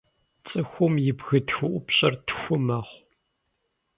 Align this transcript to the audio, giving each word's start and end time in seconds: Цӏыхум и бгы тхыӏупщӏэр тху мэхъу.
Цӏыхум 0.47 0.93
и 1.09 1.11
бгы 1.17 1.39
тхыӏупщӏэр 1.47 2.13
тху 2.27 2.57
мэхъу. 2.65 3.01